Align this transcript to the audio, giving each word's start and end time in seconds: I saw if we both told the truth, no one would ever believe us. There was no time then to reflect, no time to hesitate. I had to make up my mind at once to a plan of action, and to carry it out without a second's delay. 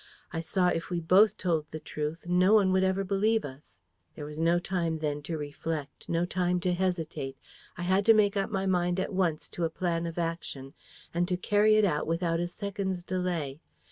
I 0.33 0.39
saw 0.41 0.69
if 0.69 0.89
we 0.89 0.99
both 0.99 1.37
told 1.37 1.67
the 1.69 1.79
truth, 1.79 2.25
no 2.27 2.55
one 2.55 2.71
would 2.71 2.83
ever 2.83 3.03
believe 3.03 3.45
us. 3.45 3.79
There 4.15 4.25
was 4.25 4.39
no 4.39 4.57
time 4.57 4.97
then 4.97 5.21
to 5.21 5.37
reflect, 5.37 6.09
no 6.09 6.25
time 6.25 6.59
to 6.61 6.73
hesitate. 6.73 7.37
I 7.77 7.83
had 7.83 8.03
to 8.07 8.15
make 8.15 8.35
up 8.35 8.49
my 8.49 8.65
mind 8.65 8.99
at 8.99 9.13
once 9.13 9.47
to 9.49 9.63
a 9.63 9.69
plan 9.69 10.07
of 10.07 10.17
action, 10.17 10.73
and 11.13 11.27
to 11.27 11.37
carry 11.37 11.75
it 11.75 11.85
out 11.85 12.07
without 12.07 12.39
a 12.39 12.47
second's 12.47 13.03
delay. 13.03 13.61